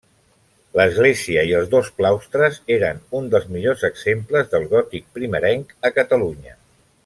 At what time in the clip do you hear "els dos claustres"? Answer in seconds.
1.57-2.57